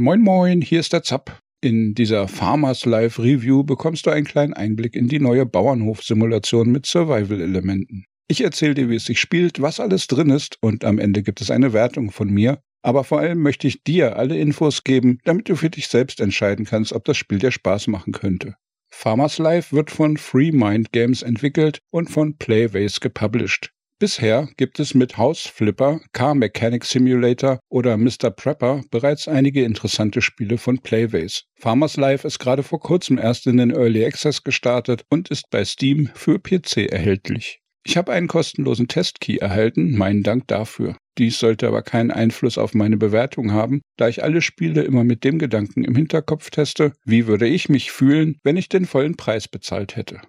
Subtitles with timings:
[0.00, 1.40] Moin moin, hier ist der Zapp.
[1.60, 6.86] In dieser Farmers Live Review bekommst du einen kleinen Einblick in die neue Bauernhof-Simulation mit
[6.86, 8.04] Survival-Elementen.
[8.28, 11.40] Ich erzähle dir, wie es sich spielt, was alles drin ist und am Ende gibt
[11.40, 12.60] es eine Wertung von mir.
[12.82, 16.64] Aber vor allem möchte ich dir alle Infos geben, damit du für dich selbst entscheiden
[16.64, 18.54] kannst, ob das Spiel dir Spaß machen könnte.
[18.90, 23.72] Farmers Life wird von Free Mind Games entwickelt und von Playways gepublished.
[24.00, 28.30] Bisher gibt es mit House Flipper, Car Mechanic Simulator oder Mr.
[28.30, 31.46] Prepper bereits einige interessante Spiele von Playways.
[31.56, 35.64] Farmers Life ist gerade vor kurzem erst in den Early Access gestartet und ist bei
[35.64, 37.60] Steam für PC erhältlich.
[37.84, 40.96] Ich habe einen kostenlosen Testkey erhalten, meinen Dank dafür.
[41.18, 45.24] Dies sollte aber keinen Einfluss auf meine Bewertung haben, da ich alle Spiele immer mit
[45.24, 49.48] dem Gedanken im Hinterkopf teste, wie würde ich mich fühlen, wenn ich den vollen Preis
[49.48, 50.20] bezahlt hätte.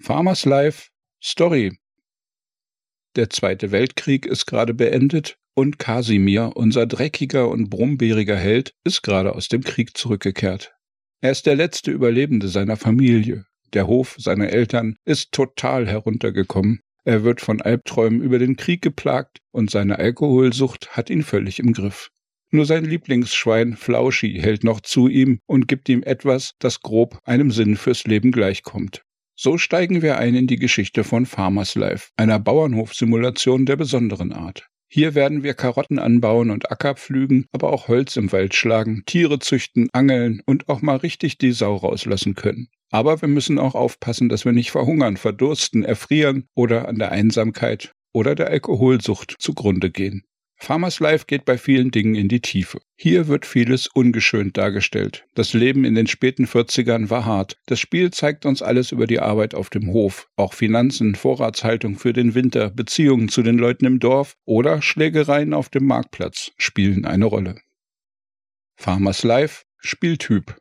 [0.00, 0.88] Farmers Life
[1.22, 1.78] Story
[3.20, 9.34] der Zweite Weltkrieg ist gerade beendet und Kasimir, unser dreckiger und brummbäriger Held, ist gerade
[9.34, 10.72] aus dem Krieg zurückgekehrt.
[11.20, 13.44] Er ist der letzte Überlebende seiner Familie.
[13.74, 16.80] Der Hof seiner Eltern ist total heruntergekommen.
[17.04, 21.74] Er wird von Albträumen über den Krieg geplagt und seine Alkoholsucht hat ihn völlig im
[21.74, 22.08] Griff.
[22.50, 27.50] Nur sein Lieblingsschwein Flauschi hält noch zu ihm und gibt ihm etwas, das grob einem
[27.50, 29.02] Sinn fürs Leben gleichkommt.
[29.42, 34.68] So steigen wir ein in die Geschichte von Farmers Life, einer Bauernhofsimulation der besonderen Art.
[34.86, 39.38] Hier werden wir Karotten anbauen und Acker pflügen, aber auch Holz im Wald schlagen, Tiere
[39.38, 42.68] züchten, angeln und auch mal richtig die Sau rauslassen können.
[42.90, 47.94] Aber wir müssen auch aufpassen, dass wir nicht verhungern, verdursten, erfrieren oder an der Einsamkeit
[48.12, 50.22] oder der Alkoholsucht zugrunde gehen.
[50.62, 52.82] Farmers Life geht bei vielen Dingen in die Tiefe.
[52.94, 55.24] Hier wird vieles ungeschönt dargestellt.
[55.34, 57.56] Das Leben in den späten 40ern war hart.
[57.64, 60.28] Das Spiel zeigt uns alles über die Arbeit auf dem Hof.
[60.36, 65.70] Auch Finanzen, Vorratshaltung für den Winter, Beziehungen zu den Leuten im Dorf oder Schlägereien auf
[65.70, 67.56] dem Marktplatz spielen eine Rolle.
[68.76, 70.56] Farmers Life Spieltyp.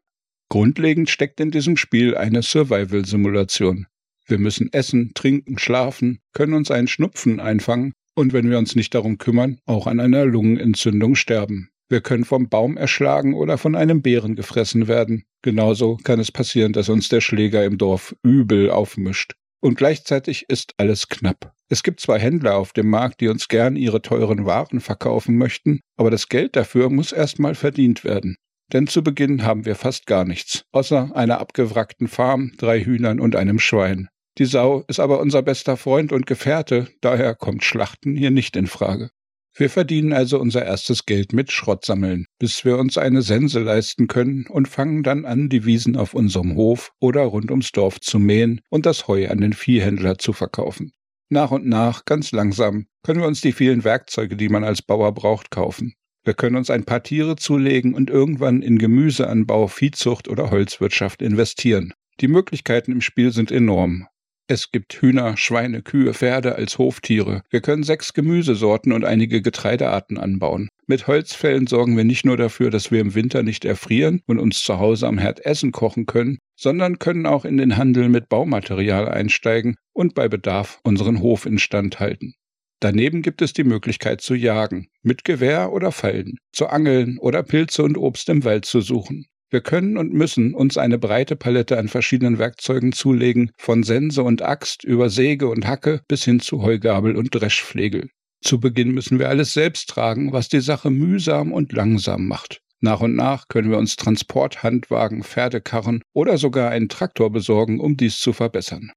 [0.48, 3.86] Grundlegend steckt in diesem Spiel eine Survival-Simulation.
[4.26, 8.94] Wir müssen essen, trinken, schlafen, können uns einen Schnupfen einfangen und wenn wir uns nicht
[8.94, 11.70] darum kümmern, auch an einer Lungenentzündung sterben.
[11.88, 15.24] Wir können vom Baum erschlagen oder von einem Bären gefressen werden.
[15.42, 19.36] Genauso kann es passieren, dass uns der Schläger im Dorf übel aufmischt.
[19.62, 21.54] Und gleichzeitig ist alles knapp.
[21.70, 25.80] Es gibt zwar Händler auf dem Markt, die uns gern ihre teuren Waren verkaufen möchten,
[25.96, 28.36] aber das Geld dafür muss erstmal verdient werden.
[28.74, 33.38] Denn zu Beginn haben wir fast gar nichts, außer einer abgewrackten Farm, drei Hühnern und
[33.38, 34.10] einem Schwein.
[34.40, 38.68] Die Sau ist aber unser bester Freund und Gefährte, daher kommt Schlachten hier nicht in
[38.68, 39.10] Frage.
[39.54, 44.46] Wir verdienen also unser erstes Geld mit Schrottsammeln, bis wir uns eine Sense leisten können
[44.48, 48.62] und fangen dann an, die Wiesen auf unserem Hof oder rund ums Dorf zu mähen
[48.70, 50.94] und das Heu an den Viehhändler zu verkaufen.
[51.28, 55.14] Nach und nach, ganz langsam, können wir uns die vielen Werkzeuge, die man als Bauer
[55.14, 55.96] braucht, kaufen.
[56.24, 61.94] Wir können uns ein paar Tiere zulegen und irgendwann in Gemüseanbau, Viehzucht oder Holzwirtschaft investieren.
[62.22, 64.08] Die Möglichkeiten im Spiel sind enorm.
[64.52, 67.44] Es gibt Hühner, Schweine, Kühe, Pferde als Hoftiere.
[67.52, 70.70] Wir können sechs Gemüsesorten und einige Getreidearten anbauen.
[70.88, 74.64] Mit Holzfällen sorgen wir nicht nur dafür, dass wir im Winter nicht erfrieren und uns
[74.64, 79.08] zu Hause am Herd Essen kochen können, sondern können auch in den Handel mit Baumaterial
[79.08, 82.34] einsteigen und bei Bedarf unseren Hof instand halten.
[82.80, 87.84] Daneben gibt es die Möglichkeit zu jagen, mit Gewehr oder Fallen, zu angeln oder Pilze
[87.84, 89.28] und Obst im Wald zu suchen.
[89.52, 94.44] Wir können und müssen uns eine breite Palette an verschiedenen Werkzeugen zulegen, von Sense und
[94.44, 98.10] Axt über Säge und Hacke bis hin zu Heugabel und Dreschflegel.
[98.42, 102.62] Zu Beginn müssen wir alles selbst tragen, was die Sache mühsam und langsam macht.
[102.80, 108.20] Nach und nach können wir uns Transporthandwagen, Pferdekarren oder sogar einen Traktor besorgen, um dies
[108.20, 108.92] zu verbessern.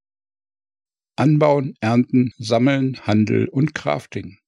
[1.16, 4.38] Anbauen, Ernten, Sammeln, Handel und Crafting.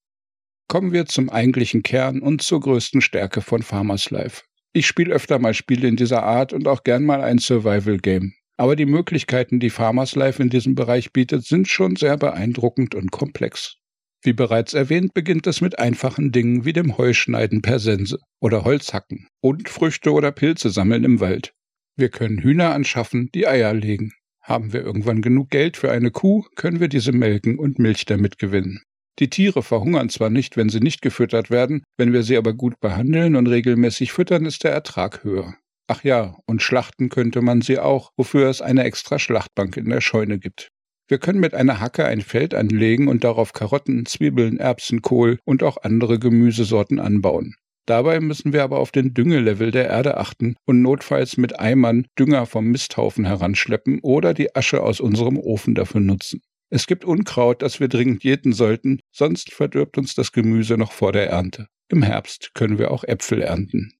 [0.68, 4.42] Kommen wir zum eigentlichen Kern und zur größten Stärke von Farmers Life.
[4.76, 8.34] Ich spiele öfter mal Spiele in dieser Art und auch gern mal ein Survival-Game.
[8.56, 13.12] Aber die Möglichkeiten, die Farmers Life in diesem Bereich bietet, sind schon sehr beeindruckend und
[13.12, 13.76] komplex.
[14.22, 19.28] Wie bereits erwähnt, beginnt es mit einfachen Dingen wie dem Heuschneiden per Sense oder Holzhacken
[19.40, 21.54] und Früchte oder Pilze sammeln im Wald.
[21.94, 24.12] Wir können Hühner anschaffen, die Eier legen.
[24.42, 28.38] Haben wir irgendwann genug Geld für eine Kuh, können wir diese melken und Milch damit
[28.38, 28.82] gewinnen.
[29.20, 32.80] Die Tiere verhungern zwar nicht, wenn sie nicht gefüttert werden, wenn wir sie aber gut
[32.80, 35.54] behandeln und regelmäßig füttern, ist der Ertrag höher.
[35.86, 40.00] Ach ja, und schlachten könnte man sie auch, wofür es eine extra Schlachtbank in der
[40.00, 40.68] Scheune gibt.
[41.06, 45.62] Wir können mit einer Hacke ein Feld anlegen und darauf Karotten, Zwiebeln, Erbsen, Kohl und
[45.62, 47.54] auch andere Gemüsesorten anbauen.
[47.86, 52.46] Dabei müssen wir aber auf den Düngelevel der Erde achten und notfalls mit Eimern Dünger
[52.46, 56.40] vom Misthaufen heranschleppen oder die Asche aus unserem Ofen dafür nutzen.
[56.70, 61.12] Es gibt Unkraut, das wir dringend jäten sollten, sonst verdirbt uns das Gemüse noch vor
[61.12, 61.68] der Ernte.
[61.88, 63.92] Im Herbst können wir auch Äpfel ernten.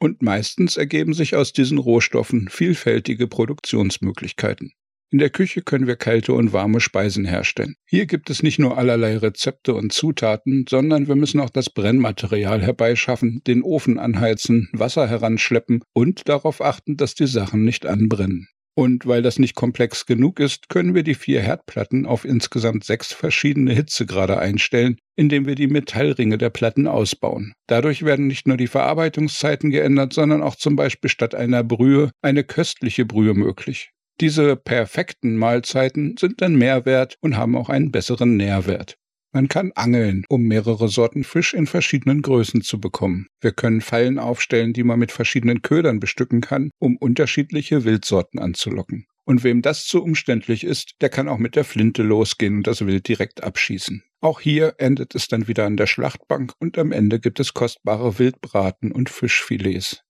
[0.00, 4.72] Und meistens ergeben sich aus diesen Rohstoffen vielfältige Produktionsmöglichkeiten.
[5.10, 7.76] In der Küche können wir kalte und warme Speisen herstellen.
[7.86, 12.60] Hier gibt es nicht nur allerlei Rezepte und Zutaten, sondern wir müssen auch das Brennmaterial
[12.60, 18.48] herbeischaffen, den Ofen anheizen, Wasser heranschleppen und darauf achten, dass die Sachen nicht anbrennen.
[18.78, 23.12] Und weil das nicht komplex genug ist, können wir die vier Herdplatten auf insgesamt sechs
[23.12, 27.54] verschiedene Hitzegrade einstellen, indem wir die Metallringe der Platten ausbauen.
[27.66, 32.44] Dadurch werden nicht nur die Verarbeitungszeiten geändert, sondern auch zum Beispiel statt einer Brühe eine
[32.44, 33.90] köstliche Brühe möglich.
[34.20, 38.96] Diese perfekten Mahlzeiten sind dann Mehrwert und haben auch einen besseren Nährwert.
[39.32, 43.26] Man kann angeln, um mehrere Sorten Fisch in verschiedenen Größen zu bekommen.
[43.40, 49.06] Wir können Fallen aufstellen, die man mit verschiedenen Ködern bestücken kann, um unterschiedliche Wildsorten anzulocken.
[49.24, 52.86] Und wem das zu umständlich ist, der kann auch mit der Flinte losgehen und das
[52.86, 54.02] Wild direkt abschießen.
[54.22, 58.18] Auch hier endet es dann wieder an der Schlachtbank und am Ende gibt es kostbare
[58.18, 60.02] Wildbraten und Fischfilets.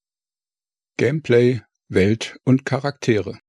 [0.97, 3.41] Gameplay, Welt und Charaktere.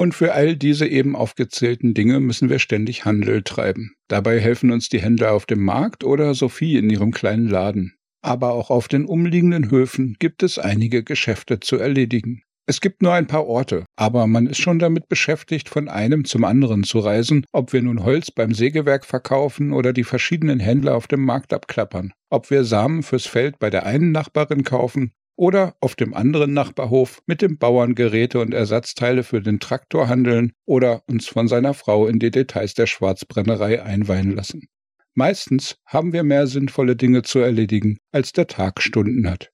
[0.00, 3.94] Und für all diese eben aufgezählten Dinge müssen wir ständig Handel treiben.
[4.06, 7.94] Dabei helfen uns die Händler auf dem Markt oder Sophie in ihrem kleinen Laden.
[8.22, 12.42] Aber auch auf den umliegenden Höfen gibt es einige Geschäfte zu erledigen.
[12.66, 16.44] Es gibt nur ein paar Orte, aber man ist schon damit beschäftigt, von einem zum
[16.44, 21.08] anderen zu reisen, ob wir nun Holz beim Sägewerk verkaufen oder die verschiedenen Händler auf
[21.08, 25.94] dem Markt abklappern, ob wir Samen fürs Feld bei der einen Nachbarin kaufen oder auf
[25.94, 31.28] dem anderen Nachbarhof mit dem Bauern Geräte und Ersatzteile für den Traktor handeln oder uns
[31.28, 34.66] von seiner Frau in die Details der Schwarzbrennerei einweihen lassen.
[35.14, 39.50] Meistens haben wir mehr sinnvolle Dinge zu erledigen, als der Tag Stunden hat.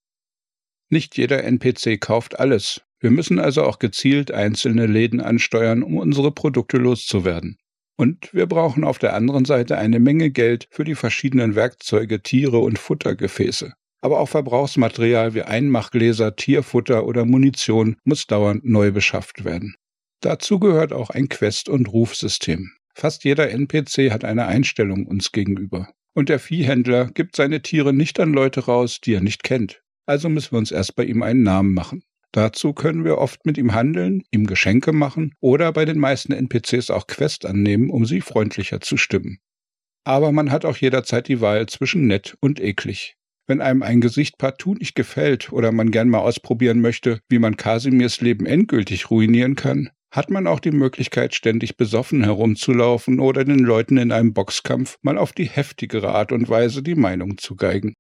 [0.89, 2.81] Nicht jeder NPC kauft alles.
[2.99, 7.59] Wir müssen also auch gezielt einzelne Läden ansteuern, um unsere Produkte loszuwerden.
[7.97, 12.59] Und wir brauchen auf der anderen Seite eine Menge Geld für die verschiedenen Werkzeuge, Tiere
[12.59, 19.77] und Futtergefäße aber auch Verbrauchsmaterial wie Einmachgläser, Tierfutter oder Munition muss dauernd neu beschafft werden.
[20.21, 22.73] Dazu gehört auch ein Quest- und Rufsystem.
[22.95, 25.89] Fast jeder NPC hat eine Einstellung uns gegenüber.
[26.13, 29.83] Und der Viehhändler gibt seine Tiere nicht an Leute raus, die er nicht kennt.
[30.05, 32.03] Also müssen wir uns erst bei ihm einen Namen machen.
[32.31, 36.91] Dazu können wir oft mit ihm handeln, ihm Geschenke machen oder bei den meisten NPCs
[36.91, 39.39] auch Quest annehmen, um sie freundlicher zu stimmen.
[40.05, 43.17] Aber man hat auch jederzeit die Wahl zwischen nett und eklig.
[43.47, 47.57] Wenn einem ein Gesicht partout nicht gefällt oder man gern mal ausprobieren möchte, wie man
[47.57, 53.59] Kasimirs Leben endgültig ruinieren kann, hat man auch die Möglichkeit, ständig besoffen herumzulaufen oder den
[53.59, 57.95] Leuten in einem Boxkampf mal auf die heftigere Art und Weise die Meinung zu geigen.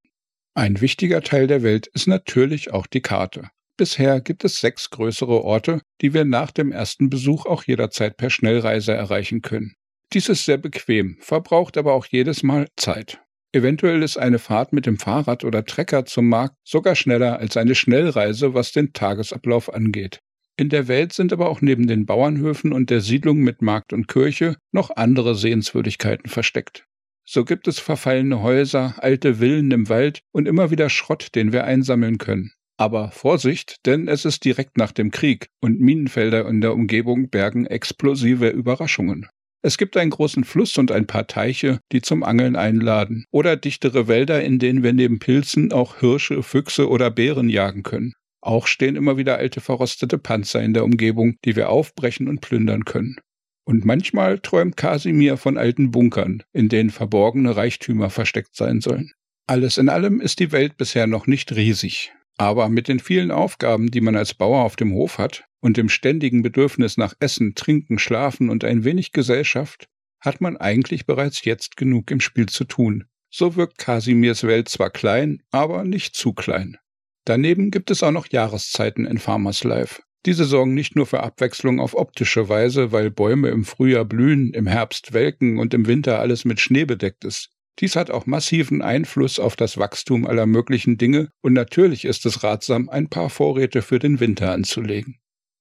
[0.54, 3.50] Ein wichtiger Teil der Welt ist natürlich auch die Karte.
[3.76, 8.30] Bisher gibt es sechs größere Orte, die wir nach dem ersten Besuch auch jederzeit per
[8.30, 9.74] Schnellreise erreichen können.
[10.12, 13.20] Dies ist sehr bequem, verbraucht aber auch jedes Mal Zeit.
[13.54, 17.76] Eventuell ist eine Fahrt mit dem Fahrrad oder Trecker zum Markt sogar schneller als eine
[17.76, 20.18] Schnellreise, was den Tagesablauf angeht.
[20.56, 24.08] In der Welt sind aber auch neben den Bauernhöfen und der Siedlung mit Markt und
[24.08, 26.84] Kirche noch andere Sehenswürdigkeiten versteckt.
[27.24, 31.62] So gibt es verfallene Häuser, alte Villen im Wald und immer wieder Schrott, den wir
[31.62, 32.50] einsammeln können.
[32.76, 37.66] Aber Vorsicht, denn es ist direkt nach dem Krieg und Minenfelder in der Umgebung bergen
[37.66, 39.28] explosive Überraschungen.
[39.64, 44.08] Es gibt einen großen Fluss und ein paar Teiche, die zum Angeln einladen, oder dichtere
[44.08, 48.12] Wälder, in denen wir neben Pilzen auch Hirsche, Füchse oder Bären jagen können.
[48.42, 52.84] Auch stehen immer wieder alte verrostete Panzer in der Umgebung, die wir aufbrechen und plündern
[52.84, 53.16] können.
[53.64, 59.12] Und manchmal träumt Kasimir von alten Bunkern, in denen verborgene Reichtümer versteckt sein sollen.
[59.46, 62.12] Alles in allem ist die Welt bisher noch nicht riesig.
[62.36, 65.88] Aber mit den vielen Aufgaben, die man als Bauer auf dem Hof hat, und dem
[65.88, 69.88] ständigen Bedürfnis nach Essen, Trinken, Schlafen und ein wenig Gesellschaft,
[70.20, 73.04] hat man eigentlich bereits jetzt genug im Spiel zu tun.
[73.30, 76.76] So wirkt Kasimirs Welt zwar klein, aber nicht zu klein.
[77.24, 80.02] Daneben gibt es auch noch Jahreszeiten in Farmers Life.
[80.26, 84.66] Diese sorgen nicht nur für Abwechslung auf optische Weise, weil Bäume im Frühjahr blühen, im
[84.66, 87.50] Herbst welken und im Winter alles mit Schnee bedeckt ist.
[87.80, 92.44] Dies hat auch massiven Einfluss auf das Wachstum aller möglichen Dinge und natürlich ist es
[92.44, 95.18] ratsam, ein paar Vorräte für den Winter anzulegen.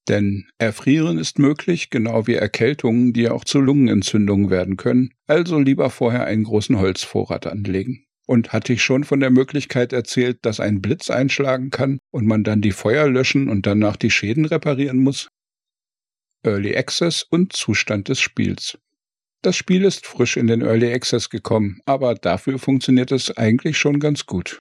[0.09, 5.89] Denn Erfrieren ist möglich, genau wie Erkältungen, die auch zu Lungenentzündungen werden können, also lieber
[5.89, 8.05] vorher einen großen Holzvorrat anlegen.
[8.25, 12.43] Und hatte ich schon von der Möglichkeit erzählt, dass ein Blitz einschlagen kann und man
[12.43, 15.27] dann die Feuer löschen und danach die Schäden reparieren muss?
[16.45, 18.77] Early Access und Zustand des Spiels.
[19.43, 23.99] Das Spiel ist frisch in den Early Access gekommen, aber dafür funktioniert es eigentlich schon
[23.99, 24.59] ganz gut.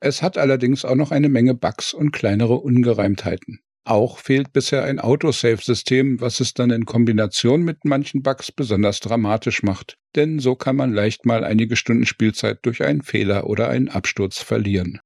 [0.00, 3.58] Es hat allerdings auch noch eine Menge Bugs und kleinere Ungereimtheiten.
[3.84, 9.64] Auch fehlt bisher ein Autosave-System, was es dann in Kombination mit manchen Bugs besonders dramatisch
[9.64, 13.88] macht, denn so kann man leicht mal einige Stunden Spielzeit durch einen Fehler oder einen
[13.88, 15.00] Absturz verlieren.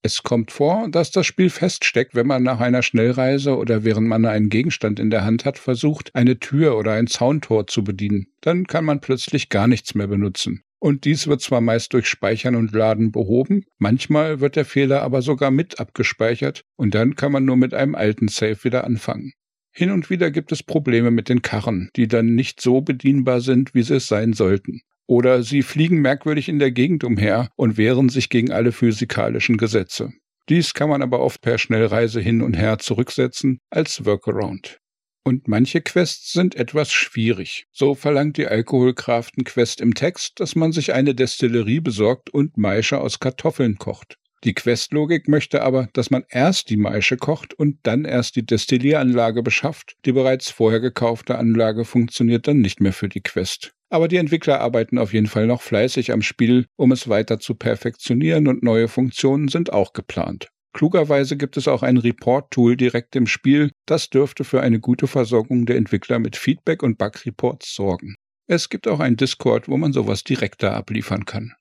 [0.00, 4.24] Es kommt vor, dass das Spiel feststeckt, wenn man nach einer Schnellreise oder während man
[4.26, 8.28] einen Gegenstand in der Hand hat, versucht, eine Tür oder ein Zauntor zu bedienen.
[8.40, 10.62] Dann kann man plötzlich gar nichts mehr benutzen.
[10.78, 15.22] Und dies wird zwar meist durch Speichern und Laden behoben, manchmal wird der Fehler aber
[15.22, 19.32] sogar mit abgespeichert und dann kann man nur mit einem alten Save wieder anfangen.
[19.72, 23.74] Hin und wieder gibt es Probleme mit den Karren, die dann nicht so bedienbar sind,
[23.74, 24.82] wie sie es sein sollten.
[25.08, 30.12] Oder sie fliegen merkwürdig in der Gegend umher und wehren sich gegen alle physikalischen Gesetze.
[30.50, 34.78] Dies kann man aber oft per Schnellreise hin und her zurücksetzen als Workaround.
[35.24, 37.66] Und manche Quests sind etwas schwierig.
[37.72, 43.18] So verlangt die Alkoholkraften-Quest im Text, dass man sich eine Destillerie besorgt und Maische aus
[43.18, 44.16] Kartoffeln kocht.
[44.44, 49.42] Die Questlogik möchte aber, dass man erst die Maische kocht und dann erst die Destillieranlage
[49.42, 49.96] beschafft.
[50.04, 53.72] Die bereits vorher gekaufte Anlage funktioniert dann nicht mehr für die Quest.
[53.90, 57.54] Aber die Entwickler arbeiten auf jeden Fall noch fleißig am Spiel, um es weiter zu
[57.54, 60.48] perfektionieren und neue Funktionen sind auch geplant.
[60.74, 65.66] Klugerweise gibt es auch ein Report-Tool direkt im Spiel, das dürfte für eine gute Versorgung
[65.66, 68.14] der Entwickler mit Feedback und Bug-Reports sorgen.
[68.46, 71.54] Es gibt auch ein Discord, wo man sowas direkter abliefern kann.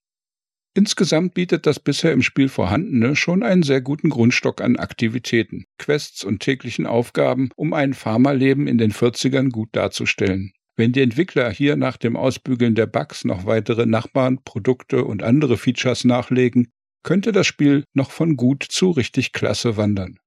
[0.73, 6.23] Insgesamt bietet das bisher im Spiel vorhandene schon einen sehr guten Grundstock an Aktivitäten, Quests
[6.23, 10.51] und täglichen Aufgaben, um ein Pharmaleben in den 40ern gut darzustellen.
[10.77, 15.57] Wenn die Entwickler hier nach dem Ausbügeln der Bugs noch weitere Nachbarn, Produkte und andere
[15.57, 16.71] Features nachlegen,
[17.03, 20.19] könnte das Spiel noch von gut zu richtig klasse wandern.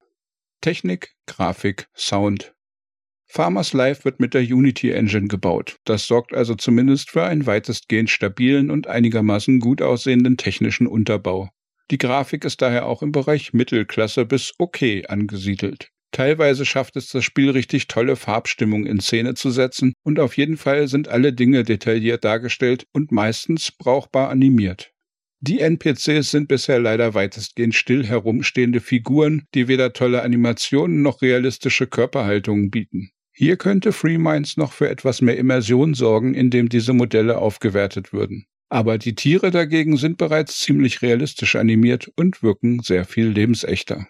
[0.59, 2.53] Technik, Grafik, Sound,
[3.33, 5.77] Farmers Life wird mit der Unity Engine gebaut.
[5.85, 11.49] Das sorgt also zumindest für einen weitestgehend stabilen und einigermaßen gut aussehenden technischen Unterbau.
[11.91, 15.91] Die Grafik ist daher auch im Bereich Mittelklasse bis okay angesiedelt.
[16.11, 20.57] Teilweise schafft es das Spiel richtig tolle Farbstimmung in Szene zu setzen und auf jeden
[20.57, 24.91] Fall sind alle Dinge detailliert dargestellt und meistens brauchbar animiert.
[25.39, 31.87] Die NPCs sind bisher leider weitestgehend still herumstehende Figuren, die weder tolle Animationen noch realistische
[31.87, 33.09] Körperhaltungen bieten.
[33.31, 38.45] Hier könnte FreeMinds noch für etwas mehr Immersion sorgen, indem diese Modelle aufgewertet würden.
[38.69, 44.07] Aber die Tiere dagegen sind bereits ziemlich realistisch animiert und wirken sehr viel lebensechter.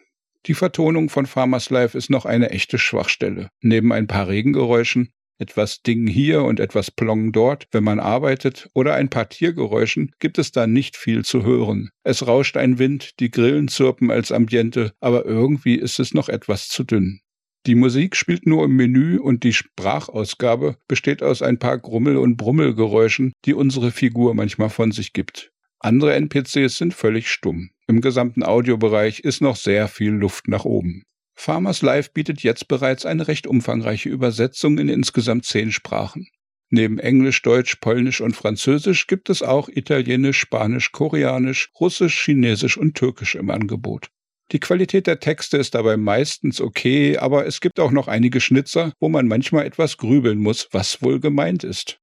[0.48, 3.50] Die Vertonung von Farmers Life ist noch eine echte Schwachstelle.
[3.62, 8.96] Neben ein paar Regengeräuschen, etwas Ding hier und etwas Plong dort, wenn man arbeitet, oder
[8.96, 11.90] ein paar Tiergeräuschen, gibt es da nicht viel zu hören.
[12.04, 16.70] Es rauscht ein Wind, die Grillen zirpen als Ambiente, aber irgendwie ist es noch etwas
[16.70, 17.22] zu dünn.
[17.68, 22.38] Die Musik spielt nur im Menü und die Sprachausgabe besteht aus ein paar Grummel- und
[22.38, 25.52] Brummelgeräuschen, die unsere Figur manchmal von sich gibt.
[25.84, 27.72] Andere NPCs sind völlig stumm.
[27.88, 31.06] Im gesamten Audiobereich ist noch sehr viel Luft nach oben.
[31.34, 36.28] Farmers Life bietet jetzt bereits eine recht umfangreiche Übersetzung in insgesamt zehn Sprachen.
[36.70, 42.94] Neben Englisch, Deutsch, Polnisch und Französisch gibt es auch Italienisch, Spanisch, Koreanisch, Russisch, Chinesisch und
[42.94, 44.10] Türkisch im Angebot.
[44.52, 48.94] Die Qualität der Texte ist dabei meistens okay, aber es gibt auch noch einige Schnitzer,
[49.00, 52.00] wo man manchmal etwas grübeln muss, was wohl gemeint ist.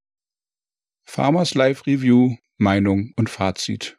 [1.04, 3.98] Farmers Live Review, Meinung und Fazit.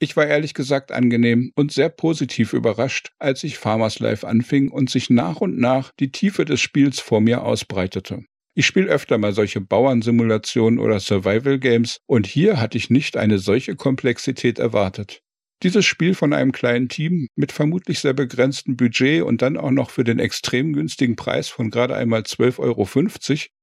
[0.00, 4.90] Ich war ehrlich gesagt angenehm und sehr positiv überrascht, als ich Farmers Life anfing und
[4.90, 8.24] sich nach und nach die Tiefe des Spiels vor mir ausbreitete.
[8.54, 13.38] Ich spiele öfter mal solche Bauernsimulationen oder Survival Games und hier hatte ich nicht eine
[13.38, 15.22] solche Komplexität erwartet.
[15.64, 19.90] Dieses Spiel von einem kleinen Team mit vermutlich sehr begrenztem Budget und dann auch noch
[19.90, 22.88] für den extrem günstigen Preis von gerade einmal 12,50 Euro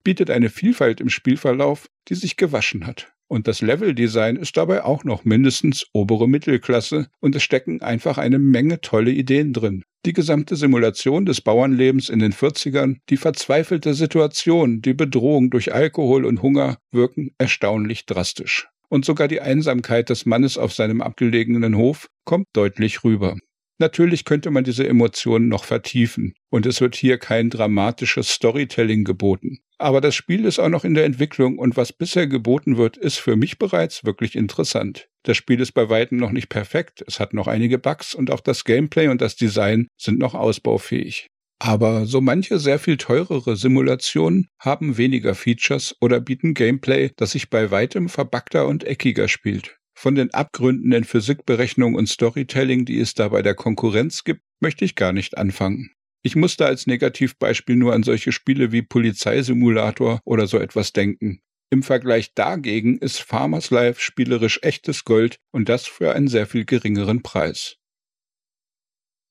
[0.03, 3.14] bietet eine Vielfalt im Spielverlauf, die sich gewaschen hat.
[3.27, 8.39] Und das Leveldesign ist dabei auch noch mindestens obere Mittelklasse und es stecken einfach eine
[8.39, 9.84] Menge tolle Ideen drin.
[10.05, 16.25] Die gesamte Simulation des Bauernlebens in den 40ern, die verzweifelte Situation, die Bedrohung durch Alkohol
[16.25, 22.10] und Hunger wirken erstaunlich drastisch und sogar die Einsamkeit des Mannes auf seinem abgelegenen Hof
[22.24, 23.38] kommt deutlich rüber.
[23.77, 29.60] Natürlich könnte man diese Emotionen noch vertiefen, und es wird hier kein dramatisches Storytelling geboten.
[29.77, 33.17] Aber das Spiel ist auch noch in der Entwicklung und was bisher geboten wird, ist
[33.17, 35.10] für mich bereits wirklich interessant.
[35.24, 38.39] Das Spiel ist bei weitem noch nicht perfekt, es hat noch einige Bugs und auch
[38.39, 41.27] das Gameplay und das Design sind noch ausbaufähig.
[41.60, 47.50] Aber so manche sehr viel teurere Simulationen haben weniger Features oder bieten Gameplay, das sich
[47.50, 49.77] bei weitem verbackter und eckiger spielt.
[49.98, 54.84] Von den Abgründen in Physikberechnung und Storytelling, die es da bei der Konkurrenz gibt, möchte
[54.84, 55.94] ich gar nicht anfangen.
[56.25, 61.44] Ich musste als Negativbeispiel nur an solche Spiele wie Polizeisimulator oder so etwas denken.
[61.70, 66.65] Im Vergleich dagegen ist Farmers Life spielerisch echtes Gold und das für einen sehr viel
[66.65, 67.77] geringeren Preis.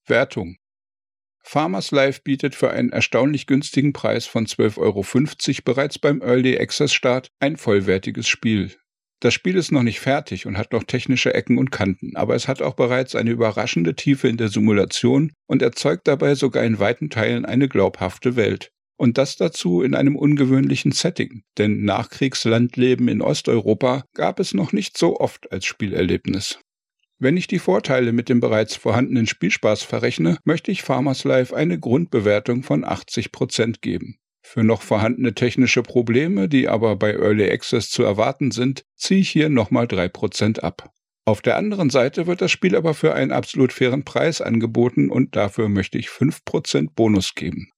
[0.07, 0.59] Wertung
[1.43, 6.95] Farmers Life bietet für einen erstaunlich günstigen Preis von 12,50 Euro bereits beim Early Access
[6.95, 8.71] Start ein vollwertiges Spiel.
[9.21, 12.49] Das Spiel ist noch nicht fertig und hat noch technische Ecken und Kanten, aber es
[12.49, 17.11] hat auch bereits eine überraschende Tiefe in der Simulation und erzeugt dabei sogar in weiten
[17.11, 18.71] Teilen eine glaubhafte Welt.
[18.97, 24.97] Und das dazu in einem ungewöhnlichen Setting, denn Nachkriegslandleben in Osteuropa gab es noch nicht
[24.97, 26.61] so oft als Spielerlebnis.
[27.19, 31.79] Wenn ich die Vorteile mit dem bereits vorhandenen Spielspaß verrechne, möchte ich Farmers Life eine
[31.79, 34.19] Grundbewertung von 80 Prozent geben.
[34.47, 39.31] Für noch vorhandene technische Probleme, die aber bei Early Access zu erwarten sind, ziehe ich
[39.31, 40.91] hier nochmal 3% ab.
[41.25, 45.35] Auf der anderen Seite wird das Spiel aber für einen absolut fairen Preis angeboten und
[45.35, 47.71] dafür möchte ich 5% Bonus geben.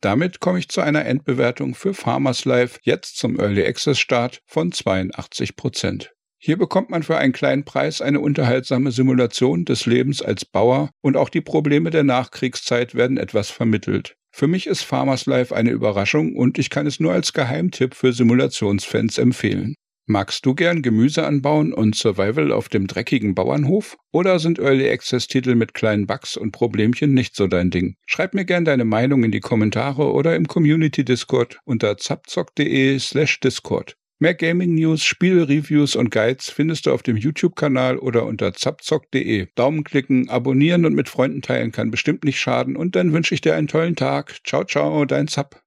[0.00, 4.72] Damit komme ich zu einer Endbewertung für Farmers Life jetzt zum Early Access Start von
[4.72, 6.08] 82%.
[6.38, 11.16] Hier bekommt man für einen kleinen Preis eine unterhaltsame Simulation des Lebens als Bauer und
[11.18, 14.16] auch die Probleme der Nachkriegszeit werden etwas vermittelt.
[14.38, 18.12] Für mich ist Farmers Life eine Überraschung und ich kann es nur als Geheimtipp für
[18.12, 19.76] Simulationsfans empfehlen.
[20.04, 23.96] Magst du gern Gemüse anbauen und Survival auf dem dreckigen Bauernhof?
[24.12, 27.94] Oder sind Early Access Titel mit kleinen Bugs und Problemchen nicht so dein Ding?
[28.04, 33.40] Schreib mir gern deine Meinung in die Kommentare oder im Community Discord unter zapzock.de slash
[33.40, 33.96] Discord.
[34.18, 39.48] Mehr Gaming-News, Spiele-Reviews und Guides findest du auf dem YouTube-Kanal oder unter zapzock.de.
[39.54, 43.42] Daumen klicken, abonnieren und mit Freunden teilen kann bestimmt nicht schaden und dann wünsche ich
[43.42, 44.36] dir einen tollen Tag.
[44.42, 45.54] Ciao, ciao, dein Zap.